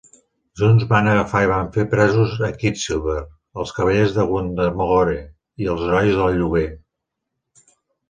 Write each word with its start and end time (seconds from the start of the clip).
Junts 0.59 0.85
van 0.93 1.09
agafar 1.11 1.41
i 1.45 1.49
van 1.51 1.69
fer 1.75 1.85
presos 1.91 2.33
a 2.49 2.49
Quicksilver, 2.65 3.19
als 3.65 3.75
Cavallers 3.77 4.19
de 4.19 4.27
Wundagore 4.33 5.17
i 5.23 5.73
als 5.77 5.89
Herois 5.93 6.15
de 6.25 6.31
Lloguer. 6.43 6.69